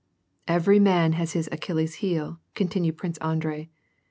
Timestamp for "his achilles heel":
1.33-2.39